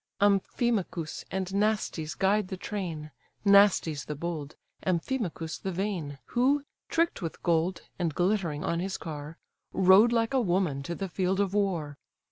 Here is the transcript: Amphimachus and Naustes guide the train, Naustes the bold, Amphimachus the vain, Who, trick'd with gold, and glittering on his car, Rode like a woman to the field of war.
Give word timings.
Amphimachus 0.19 1.25
and 1.29 1.45
Naustes 1.53 2.15
guide 2.17 2.47
the 2.47 2.57
train, 2.57 3.11
Naustes 3.45 4.05
the 4.07 4.15
bold, 4.15 4.55
Amphimachus 4.83 5.59
the 5.59 5.71
vain, 5.71 6.17
Who, 6.33 6.63
trick'd 6.89 7.21
with 7.21 7.43
gold, 7.43 7.83
and 7.99 8.15
glittering 8.15 8.63
on 8.63 8.79
his 8.79 8.97
car, 8.97 9.37
Rode 9.73 10.11
like 10.11 10.33
a 10.33 10.41
woman 10.41 10.81
to 10.81 10.95
the 10.95 11.07
field 11.07 11.39
of 11.39 11.53
war. 11.53 11.99